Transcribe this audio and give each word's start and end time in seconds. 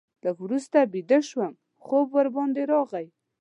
لږ 0.23 0.37
وروسته 0.45 0.77
بیده 0.93 1.19
شوم، 1.29 1.53
خوب 1.83 2.07
ورباندې 2.17 2.63
راغی. 2.71 3.07